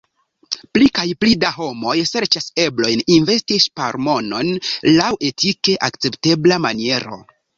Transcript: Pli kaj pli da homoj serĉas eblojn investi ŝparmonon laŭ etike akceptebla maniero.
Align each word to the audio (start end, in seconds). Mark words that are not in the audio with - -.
Pli 0.75 0.85
kaj 0.99 1.03
pli 1.23 1.33
da 1.43 1.51
homoj 1.57 1.91
serĉas 2.11 2.47
eblojn 2.63 3.03
investi 3.17 3.59
ŝparmonon 3.67 4.49
laŭ 5.01 5.13
etike 5.31 5.77
akceptebla 5.91 6.61
maniero. 6.67 7.23